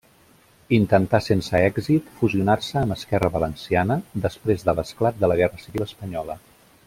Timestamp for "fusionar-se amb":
2.21-2.95